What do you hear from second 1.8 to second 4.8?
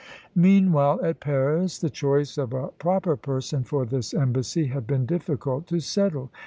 choice of a proper person for this embassy